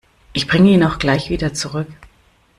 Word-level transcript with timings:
Ich 0.33 0.47
bringe 0.47 0.71
ihn 0.71 0.83
auch 0.83 0.97
gleich 0.97 1.29
wieder 1.29 1.53
zurück. 1.53 1.85